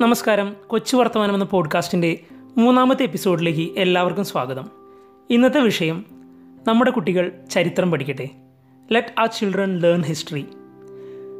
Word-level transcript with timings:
നമസ്കാരം. 0.00 0.56
കൊച്ചു 0.66 0.96
വർത്തമാനം 0.96 1.34
എന്ന 1.34 1.44
പോഡ്കാസ്റ്റിന്റെ 1.44 2.18
മൂന്നാമത്തെ 2.56 3.02
എപ്പിസോഡിലേക്ക് 3.02 3.78
എല്ലാവർക്കും 3.78 4.24
സ്വാഗതം. 4.24 4.70
ഇന്നത്തെ 5.30 5.60
വിഷയം 5.60 6.04
നമ്മുടെ 6.68 6.90
കുട്ടികൾ 6.90 7.32
ചരിത്രം 7.50 7.90
പഠിക്കട്ടെ. 7.90 8.28
ലെറ്റ് 8.92 9.20
ആ 9.20 9.26
ചിൽഡ്രൻ 9.26 9.78
ലേൺ 9.78 10.02
ഹിസ്റ്ററി 10.02 10.44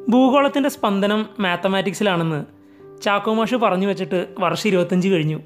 ഭൂഗോളത്തിന്റെ 0.09 0.69
സ്പന്ദനം 0.69 1.27
മാത്തമാറ്റിക്സിലാണെന്ന് 1.39 2.45
ചാക്കോമാഷ് 3.03 3.55
പറഞ്ഞു 3.55 3.87
വെച്ചിട്ട് 3.87 4.27
വർഷം 4.39 4.69
ഇരുപത്തഞ്ച് 4.69 5.09
കഴിഞ്ഞു. 5.09 5.41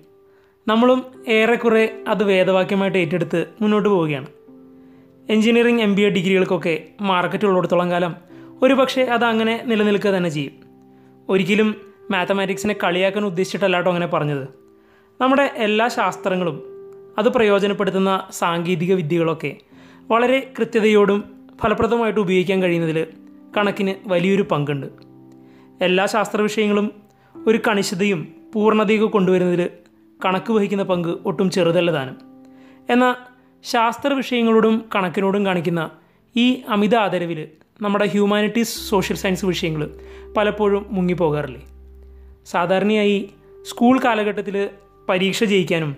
നമ്മളും 0.68 1.02
ഏറെക്കുറെ 1.28 2.02
അത് 2.08 2.24
വേദവാക്യമായിട്ട് 2.24 2.98
ഏറ്റെടുത്ത് 2.98 3.46
മുന്നോട്ട് 3.60 3.88
പോവുകയാണ്. 3.88 4.26
എഞ്ചിനീയറിംഗ് 5.30 5.82
എം 5.82 5.94
ബി 5.94 6.02
എ 6.02 6.08
ഡിഗ്രികൾക്കൊക്കെ 6.08 6.82
മാർക്കറ്റ് 7.00 7.44
ഉള്ളിടത്തോളം 7.44 7.90
കാലം 7.90 8.14
ഒരുപക്ഷെ 8.62 9.02
അത് 9.02 9.24
അങ്ങനെ 9.24 9.62
നിലനിൽക്കുക 9.66 10.10
തന്നെ 10.10 10.30
ചെയ്യും. 10.30 10.52
ഒരിക്കലും 11.28 11.91
മാത്തമാറ്റിക്സിനെ 12.10 12.74
കളിയാക്കാൻ 12.84 13.24
ഉദ്ദേശിച്ചിട്ടല്ലാട്ടോ 13.24 13.90
അങ്ങനെ 13.90 14.06
പറഞ്ഞത്. 14.06 14.48
നമ്മുടെ 15.20 15.50
എല്ലാ 15.56 15.88
ശാസ്ത്രങ്ങളും 15.88 16.62
അത് 17.18 17.28
പ്രയോജനപ്പെടുത്തുന്ന 17.28 18.26
സാങ്കേതിക 18.30 18.94
വിദ്യകളൊക്കെ 18.94 19.56
വളരെ 20.10 20.52
കൃത്യതയോടും 20.58 21.24
ഫലപ്രദമായിട്ട് 21.62 22.20
ഉപയോഗിക്കാൻ 22.20 22.62
കഴിയുന്നതിൽ 22.62 23.06
കണക്കിന് 23.56 23.94
വലിയൊരു 24.06 24.42
പങ്കുണ്ട്. 24.42 24.86
എല്ലാ 25.80 26.06
ശാസ്ത്ര 26.06 26.42
വിഷയങ്ങളും 26.42 26.92
ഒരു 27.46 27.60
കണിശതയും 27.68 28.34
പൂർണതയൊക്കെ 28.54 29.06
കൊണ്ടുവരുന്നതിൽ 29.06 29.70
കണക്ക് 30.24 30.52
വഹിക്കുന്ന 30.52 30.82
പങ്ക് 30.82 31.08
ഒട്ടും 31.08 31.50
ചെറുതല്ല 31.50 31.90
താനും 31.90 32.16
എന്നാൽ 32.90 33.14
ശാസ്ത്ര 33.64 34.12
വിഷയങ്ങളോടും 34.12 34.84
കണക്കിനോടും 34.94 35.46
കാണിക്കുന്ന 35.46 35.90
ഈ 36.36 36.62
അമിത 36.68 36.94
ആദരവിൽ 36.94 37.48
നമ്മുടെ 37.82 38.06
ഹ്യൂമാനിറ്റീസ് 38.06 38.88
സോഷ്യൽ 38.88 39.16
സയൻസ് 39.16 39.44
വിഷയങ്ങൾ 39.44 39.90
പലപ്പോഴും 40.36 40.86
മുങ്ങിപ്പോകാറില്ലേ? 40.88 41.62
സാധാരണയായി 42.46 43.30
സ്കൂൾ 43.62 44.00
കാലഘട്ടത്തിൽ 44.04 44.70
പരീക്ഷ 45.08 45.44
ജയിക്കാനും 45.44 45.96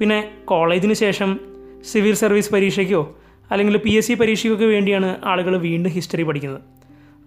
പിന്നെ 0.00 0.30
കോളേജിന് 0.44 0.94
ശേഷം 0.94 1.40
സിവിൽ 1.84 2.14
സർവീസ് 2.14 2.52
പരീക്ഷയ്ക്കോ 2.52 3.18
അല്ലെങ്കിൽ 3.50 3.76
പി 3.76 3.90
എസ് 3.90 4.06
സി 4.06 4.14
പരീക്ഷയ്ക്കൊക്കെ 4.14 4.66
വേണ്ടിയാണ് 4.66 5.18
ആളുകൾ 5.24 5.56
വീണ്ടും 5.56 5.92
ഹിസ്റ്ററി 5.92 6.22
പഠിക്കുന്നത്. 6.22 6.60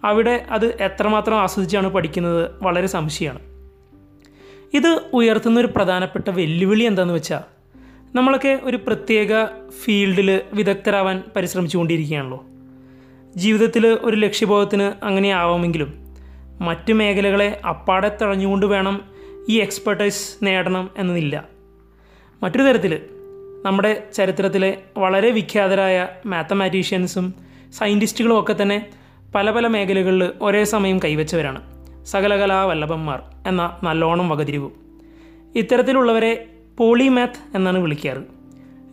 അവിടെ 0.04 0.46
അത് 0.50 0.82
എത്രമാത്രം 0.82 1.38
ആസ്വദിച്ചാണ് 1.38 1.88
പഠിക്കുന്നത് 1.88 2.52
വളരെ 2.62 2.88
സംശയമാണ്. 2.88 3.40
ഇത് 4.74 5.02
ഉയർത്തുന്ന 5.14 5.60
ഒരു 5.60 5.68
പ്രധാനപ്പെട്ട 5.68 6.30
വെല്ലുവിളി 6.30 6.84
എന്താണെന്ന് 6.84 7.14
വെച്ചാൽ 7.14 7.42
നമ്മളൊക്കെ 8.16 8.60
ഒരു 8.64 8.78
പ്രത്യേക 8.78 9.46
ഫീൽഡിൽ 9.70 10.42
വിദഗ്ധരാവാൻ 10.54 11.24
പരിശ്രമിച്ചുകൊണ്ടിരിക്കുകയാണല്ലോ. 11.36 12.44
ജീവിതത്തിൽ 13.36 13.88
ഒരു 13.88 14.16
ലക്ഷ്യബോധത്തിന് 14.16 15.06
അങ്ങനെ 15.06 15.30
ആവാമെങ്കിലും 15.30 16.03
മറ്റ് 16.62 16.94
മേഖലകളെ 16.94 17.62
അപ്പാടെ 17.70 18.18
തഴഞ്ഞുകൊണ്ട് 18.22 18.66
വേണം 18.66 19.02
ഈ 19.50 19.60
എക്സ്പെർട്ടൈസ് 19.60 20.46
നേടണം 20.46 20.90
എന്നതില്ല. 20.98 21.46
മറ്റൊരു 22.44 22.64
തരത്തിൽ 22.64 23.02
നമ്മുടെ 23.66 24.08
ചരിത്രത്തിലെ 24.14 24.82
വളരെ 24.98 25.32
വിഖ്യാതരായ 25.32 26.08
മാത്തമാറ്റീഷ്യൻസും 26.26 27.34
സയന്റിസ്റ്റുകളും 27.80 28.40
ഒക്കെ 28.40 28.56
തന്നെ 28.62 28.90
പല 29.36 29.52
പല 29.52 29.68
മേഖലകളിൽ 29.68 30.32
ഒരേ 30.42 30.64
സമയം 30.64 31.00
കൈവച്ചവരാണ്. 31.00 31.62
സകലകലാ 32.06 32.64
വല്ലഭന്മാർ 32.64 33.22
എന്ന 33.48 33.80
നല്ലോണം 33.84 34.30
വകതിരിവും. 34.30 34.72
ഇത്തരത്തിലുള്ളവരെ 35.56 36.46
പോളിമാത്ത് 36.78 37.58
എന്നാണ് 37.58 37.80
വിളിക്കാറ്. 37.80 38.24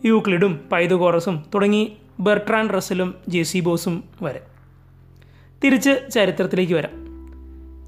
യൂക്ലിഡും 0.05 0.59
പൈതഗോറസും 0.71 1.45
തുടങ്ങി 1.55 1.97
ബെർട്രാൻ 2.19 2.69
റസലും 2.69 3.15
ജെ 3.27 3.43
സി 3.43 3.59
ബോസും 3.59 4.03
വരെ. 4.21 4.41
തിരിച്ച് 5.63 6.11
ചരിത്രത്തിലേക്ക് 6.11 6.73
വരാം. 6.73 7.00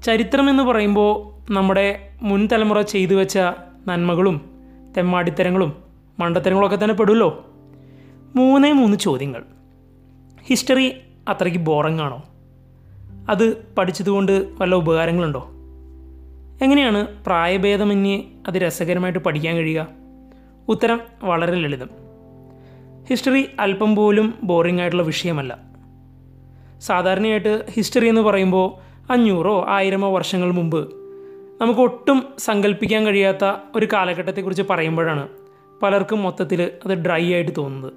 ചരിത്രം 0.04 0.50
എന്ന് 0.50 0.62
പറയുമ്പോൾ 0.62 1.34
നമ്മുടെ 1.52 2.10
മുൻ 2.22 2.48
തലമുറ 2.52 2.80
ചെയ്തു 2.80 3.14
വെച്ച 3.14 3.38
നന്മകളും 3.86 4.50
തെമ്മാടിത്തരങ്ങളും 4.96 5.82
മണ്ടത്തരങ്ങളൊക്കെ 6.18 6.78
തന്നെ 6.84 6.94
പെടുമല്ലോ? 6.94 7.46
മൂന്നേ 8.36 8.72
മൂന്ന് 8.72 8.96
ചോദ്യങ്ങൾ. 8.96 9.42
ഹിസ്റ്ററി 10.42 10.92
അത്രയ്ക്ക് 11.28 11.58
ബോറിംഗ് 11.58 12.02
ആണോ? 12.02 12.22
അത് 13.30 13.66
പഠിച്ചതുകൊണ്ട് 13.78 14.48
വല്ല 14.60 14.74
ഉപകാരങ്ങളുണ്ടോ? 14.74 15.48
എങ്ങനെയാണ് 16.62 17.06
പ്രായഭേദമന്യേ 17.26 18.22
അത് 18.48 18.54
രസകരമായിട്ട് 18.54 19.18
പഠിക്കാൻ 19.18 19.56
കഴിയുക? 19.56 19.86
ഉത്തരം 20.68 21.00
വളരെ 21.22 21.54
ലളിതം. 21.54 21.90
ഹിസ്റ്ററി 23.10 23.48
അല്പം 23.60 23.96
പോലും 23.96 24.34
ബോറിംഗ് 24.42 24.80
ആയിട്ടുള്ള 24.80 25.02
വിഷയമല്ല. 25.02 25.58
സാധാരണയായിട്ട് 26.80 27.64
ഹിസ്റ്ററി 27.70 28.08
എന്ന് 28.08 28.20
പറയുമ്പോൾ 28.20 28.83
അഞ്ഞൂറോ 29.10 29.66
ആയിരമോ 29.68 30.14
വർഷങ്ങൾ 30.14 30.50
മുമ്പ്. 30.50 30.94
നമുക്ക് 31.60 31.80
ഒട്ടും 31.80 32.24
സങ്കല്പിക്കാൻ 32.38 33.06
കഴിയാത്ത 33.06 33.52
ഒരു 33.76 33.88
കാലഘട്ടത്തെക്കുറിച്ച് 33.92 34.62
പറയുമ്പോഴാണ് 34.70 35.28
പലർക്കും 35.82 36.22
മൊത്തത്തിൽ 36.22 36.70
അത് 36.84 36.94
ഡ്രൈ 36.94 37.32
ആയിട്ട് 37.32 37.52
തോന്നുന്നത്. 37.58 37.92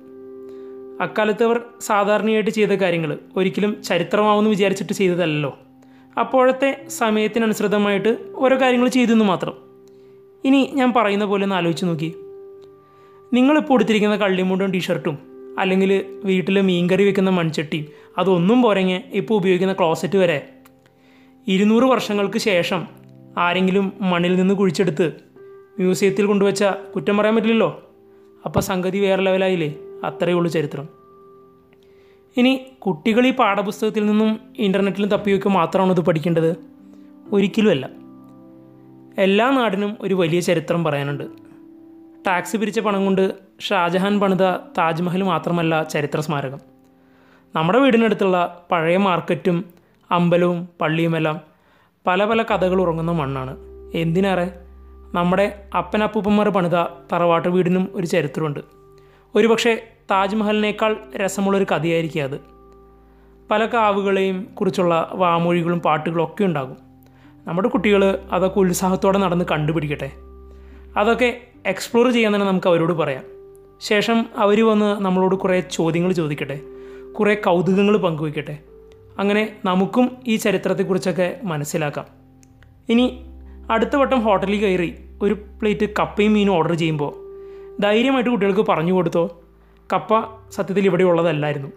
അക്കാലത്ത് 1.01 1.43
അവർ 1.43 1.61
സാധാരണയായിട്ട് 1.81 2.49
ചെയ്ത 2.49 2.69
കാര്യങ്ങൾ 2.69 3.17
ഒരിക്കലും 3.35 3.83
ചരിത്രമാവുമെന്ന് 3.83 4.49
വിചാരിച്ചിട്ട് 4.49 4.93
ചെയ്തതല്ലോ 4.93 5.57
അപ്പോഴത്തെ 6.19 6.85
സമയത്തിനനുസൃതമായിട്ട് 6.87 8.17
ഓരോ 8.35 8.61
കാര്യങ്ങൾ 8.61 8.87
ചെയ്തെന്ന് 8.87 9.25
മാത്രം. 9.25 9.53
ഇനി 10.43 10.71
ഞാൻ 10.73 10.93
പറയുന്ന 10.93 11.25
പോലെ 11.25 11.43
ഒന്ന് 11.43 11.55
ആലോചിച്ച് 11.55 11.85
നോക്കി. 11.85 12.13
നിങ്ങളിപ്പോൾ 13.33 13.73
ഉടുത്തിരിക്കുന്ന 13.73 14.15
കള്ളിമുണ്ടും 14.15 14.71
ടീഷർട്ടും 14.71 15.17
അല്ലെങ്കിൽ 15.59 16.05
വീട്ടിൽ 16.23 16.61
മീൻകറി 16.61 17.03
വെക്കുന്ന 17.03 17.29
മൺചട്ടിയും 17.29 17.85
അതൊന്നും 18.17 18.61
പോരെങ്കിൽ 18.61 19.01
ഇപ്പോൾ 19.13 19.35
ഉപയോഗിക്കുന്ന 19.35 19.73
ക്ലോസറ്റ് 19.73 20.17
വരെ 20.17 20.49
ഇരുന്നൂറ് 21.47 21.83
വർഷങ്ങൾക്ക് 21.83 22.37
ശേഷം 22.37 22.87
ആരെങ്കിലും 23.37 23.93
മണ്ണിൽ 24.01 24.35
നിന്ന് 24.35 24.53
കുഴിച്ചെടുത്ത് 24.53 25.13
മ്യൂസിയത്തിൽ 25.79 26.25
കൊണ്ടുവച്ച 26.25 26.63
കുറ്റം 26.63 27.17
പറയാൻ 27.17 27.35
പറ്റില്ലല്ലോ. 27.35 27.89
അപ്പോൾ 28.45 28.59
സംഗതി 28.59 28.97
വേറെ 28.99 29.21
ലെവലായില്ലേ? 29.21 29.75
അത്രയേ 30.05 30.33
ഉള്ളൂ 30.33 30.51
ചരിത്രം. 30.51 30.89
ഇനി 32.37 32.65
കുട്ടികൾ 32.79 33.27
ഈ 33.27 33.31
പാഠപുസ്തകത്തിൽ 33.31 34.05
നിന്നും 34.05 34.39
ഇന്റർനെറ്റിലും 34.57 35.09
തപ്പിയൊക്കെ 35.09 35.49
മാത്രമാണോ 35.49 35.93
ഇത് 35.93 36.01
പഠിക്കേണ്ടത്? 36.01 36.55
ഒരിക്കലുമല്ല 37.31 37.89
എല്ലാ 39.17 39.51
നാടിനും 39.51 39.97
ഒരു 40.01 40.13
വലിയ 40.13 40.39
ചരിത്രം 40.39 40.83
പറയാനുണ്ട്. 40.83 41.23
ടാക്സ് 42.27 42.57
പിരിച്ച 42.57 42.79
പണം 42.79 43.05
കൊണ്ട് 43.05 43.33
ഷാജഹാൻ 43.59 44.19
പണിത 44.19 44.57
താജ്മഹൽ 44.77 45.23
മാത്രമല്ല 45.23 45.83
ചരിത്ര 45.83 46.19
സ്മാരകം. 46.19 46.59
നമ്മുടെ 47.55 47.79
വീടിനടുത്തുള്ള 47.79 48.65
പഴയ 48.71 48.97
മാർക്കറ്റും 48.97 49.76
അമ്പലവും 50.11 50.67
പള്ളിയുമെല്ലാം 50.81 51.41
പല 52.07 52.25
പല 52.25 52.43
കഥകൾ 52.43 52.81
ഉറങ്ങുന്ന 52.81 53.11
മണ്ണാണ്. 53.11 53.57
എന്തിനേറെ? 53.93 54.51
നമ്മുടെ 55.13 55.63
അപ്പനപ്പൂപ്പന്മാർ 55.77 56.49
പണിത 56.49 56.83
തറവാട്ട് 56.83 57.47
വീടിനും 57.47 57.91
ഒരു 57.93 58.05
ചരിത്രമുണ്ട്. 58.05 58.59
ഒരുപക്ഷെ 59.35 59.87
താജ്മഹലിനേക്കാൾ 60.11 60.95
രസമുള്ളൊരു 61.15 61.65
കഥയായിരിക്കും 61.71 62.23
അത്. 62.23 62.39
പല 63.51 63.65
കാവുകളെയും 63.65 64.47
കുറിച്ചുള്ള 64.53 65.09
വാമൊഴികളും 65.13 65.79
പാട്ടുകളും 65.79 66.23
ഒക്കെ 66.23 66.43
ഉണ്ടാകും. 66.43 66.77
നമ്മുടെ 67.45 67.67
കുട്ടികൾ 67.67 68.19
അതൊക്കെ 68.31 68.59
ഉത്സാഹത്തോടെ 68.59 69.17
നടന്ന് 69.17 69.45
കണ്ടുപിടിക്കട്ടെ. 69.51 70.11
അതൊക്കെ 70.97 71.41
എക്സ്പ്ലോർ 71.65 72.11
ചെയ്യാൻ 72.11 72.35
തന്നെ 72.35 72.47
നമുക്ക് 72.47 72.67
അവരോട് 72.67 72.93
പറയാം. 72.93 73.23
ശേഷം 73.81 74.25
അവർ 74.37 74.67
വന്ന് 74.67 75.01
നമ്മളോട് 75.01 75.35
കുറേ 75.35 75.59
ചോദ്യങ്ങൾ 75.59 76.11
ചോദിക്കട്ടെ. 76.11 76.59
കുറേ 77.19 77.35
കൗതുകങ്ങൾ 77.35 77.97
പങ്കുവയ്ക്കട്ടെ. 77.97 78.57
അങ്ങനെ 79.17 79.55
നമുക്കും 79.65 80.17
ഈ 80.27 80.35
ചരിത്രത്തെക്കുറിച്ചൊക്കെ 80.35 81.39
മനസ്സിലാക്കാം. 81.43 82.05
ഇനി 82.89 83.25
അടുത്ത 83.71 83.95
വട്ടം 83.95 84.19
ഹോട്ടലിൽ 84.19 84.59
കയറി 84.59 84.95
ഒരു 85.21 85.33
പ്ലേറ്റ് 85.33 85.89
കപ്പയും 85.99 86.33
മീനും 86.33 86.53
ഓർഡർ 86.53 86.73
ചെയ്യുമ്പോൾ 86.73 87.27
ധൈര്യമായിട്ട് 87.81 88.29
കുട്ടികൾക്ക് 88.29 88.65
പറഞ്ഞു 88.69 88.93
കൊടുത്തോ 88.93 89.41
കപ്പ 89.93 90.21
സത്യത്തിൽ 90.51 90.85
ഇവിടെ 90.85 91.03
ഉള്ളതല്ലായിരുന്നു. 91.03 91.71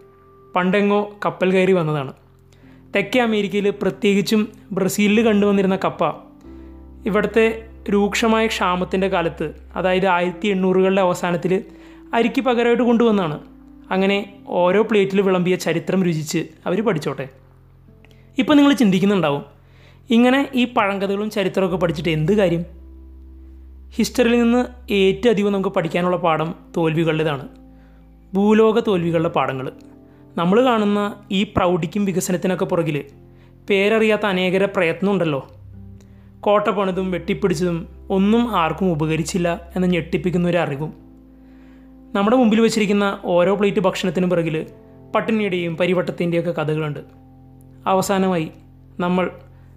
പണ്ടെങ്ങോ 0.57 1.19
കപ്പൽ 1.25 1.53
കയറി 1.53 1.73
വന്നതാണ്. 1.73 2.13
തെക്കേ 2.97 3.21
അമേരിക്കയിൽ 3.21 3.71
പ്രത്യേകിച്ചും 3.71 4.49
ബ്രസീലിൽ 4.73 5.23
കണ്ടുവന്നിരുന്ന 5.23 5.79
കപ്പ 5.85 6.07
ഇവിടുത്തെ 7.07 7.67
രൂക്ഷമായ 7.91 8.47
ക്ഷാമത്തിന്റെ 8.47 9.09
കാലത്ത് 9.09 9.55
അതായത് 9.77 10.07
ആയിരത്തി 10.07 10.49
എണ്ണൂറുകളുടെ 10.49 11.01
അവസാനത്തിൽ 11.01 11.65
അരിക്ക് 12.15 12.41
പകരമായിട്ട് 12.41 12.83
കൊണ്ടുവന്നാണ് 12.83 13.39
അങ്ങനെ 13.91 14.37
ഓരോ 14.47 14.83
പ്ലേറ്റിൽ 14.83 15.21
വിളമ്പിയ 15.21 15.57
ചരിത്രം 15.57 16.03
രുചിച്ച് 16.03 16.47
അവർ 16.67 16.85
പഠിച്ചോട്ടെ. 16.85 17.29
ഇപ്പം 18.39 18.57
നിങ്ങൾ 18.57 18.73
ചിന്തിക്കുന്നുണ്ടാവും 18.73 19.45
ഇങ്ങനെ 20.11 20.49
ഈ 20.55 20.65
പഴങ്കഥകളും 20.65 21.31
ചരിത്രമൊക്കെ 21.31 21.77
പഠിച്ചിട്ട് 21.77 22.09
എന്ത് 22.09 22.33
കാര്യം? 22.33 22.65
ഹിസ്റ്ററിയിൽ 23.91 24.43
നിന്ന് 24.43 24.93
ഏറ്റവും 24.93 25.33
അധികം 25.33 25.53
നമുക്ക് 25.53 25.69
പഠിക്കാനുള്ള 25.69 26.17
പാഠം 26.17 26.55
തോൽവികളുടേതാണ്. 26.77 27.49
ഭൂലോക 28.35 28.81
തോൽവികളുടെ 28.81 29.29
പാഠങ്ങൾ. 29.29 29.73
നമ്മൾ 30.37 30.65
കാണുന്ന 30.65 31.15
ഈ 31.33 31.43
പ്രൗഢിക്കും 31.43 32.05
വികസനത്തിനൊക്കെ 32.05 32.65
പുറകിൽ 32.65 33.05
പേരറിയാത്ത 33.71 34.27
അനേകര 34.27 34.65
പ്രയത്നമുണ്ടല്ലോ. 34.65 35.49
കോട്ട 36.41 36.69
പണിതും 36.69 37.11
വെട്ടിപ്പിടിച്ചതും 37.11 37.89
ഒന്നും 38.11 38.57
ആർക്കും 38.57 38.93
ഉപകരിച്ചില്ല 38.93 39.73
എന്ന് 39.77 39.89
ഞെട്ടിപ്പിക്കുന്ന 39.89 40.49
ഒരു 40.49 40.57
അറിവും 40.57 41.10
നമ്മുടെ 42.15 42.37
മുമ്പിൽ 42.37 42.61
വെച്ചിരിക്കുന്ന 42.61 43.21
ഓരോ 43.25 43.55
പ്ലേറ്റ് 43.55 43.81
ഭക്ഷണത്തിന് 43.81 44.31
പിറകിൽ 44.31 44.67
പട്ടിണിയുടെയും 45.15 45.77
പരിവട്ടത്തിന്റെയൊക്കെ 45.77 46.51
കഥകളുണ്ട്. 46.51 47.01
അവസാനമായി 47.87 48.51
നമ്മൾ 49.01 49.31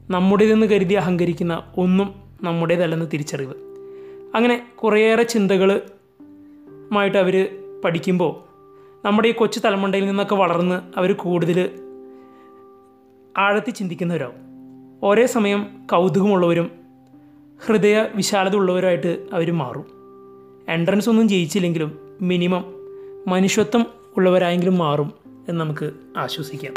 നമ്മുടേതെന്ന് 0.09 0.65
കരുതി 0.65 0.93
അഹങ്കരിക്കുന്ന 0.93 1.63
ഒന്നും 1.77 2.15
നമ്മുടേതല്ലെന്ന് 2.43 3.05
തിരിച്ചറിവ്. 3.13 3.53
അങ്ങനെ 4.35 4.67
കുറേയേറെ 4.75 5.23
ചിന്തകളുമായിട്ട് 5.23 7.17
അവർ 7.17 7.49
പഠിക്കുമ്പോൾ 7.85 8.53
നമ്മുടെ 9.05 9.27
ഈ 9.27 9.31
കൊച്ചു 9.31 9.59
തലമുണ്ടയിൽ 9.59 10.05
നിന്നൊക്കെ 10.05 10.35
വളർന്ന് 10.35 10.99
അവർ 10.99 11.13
കൂടുതൽ 11.13 11.69
ആഴത്തിൽ 13.37 13.71
ചിന്തിക്കുന്നവരാവും. 13.71 14.35
ഒരേ 15.03 15.25
സമയം 15.25 15.67
കൗതുകമുള്ളവരും 15.91 16.71
ഹൃദയ 17.67 18.05
വിശാലത 18.15 18.55
ഉള്ളവരുമായിട്ട് 18.55 19.25
അവർ 19.33 19.51
മാറും. 19.51 19.85
എൻട്രൻസ് 20.69 21.09
ഒന്നും 21.09 21.29
ജയിച്ചില്ലെങ്കിലും 21.29 22.02
മിനിമം 22.21 22.65
മനുഷ്യത്വം 23.27 23.85
ഉള്ളവരായെങ്കിലും 24.17 24.77
മാറും 24.77 25.13
എന്ന് 25.49 25.59
നമുക്ക് 25.59 25.91
ആശ്വസിക്കാം. 26.17 26.73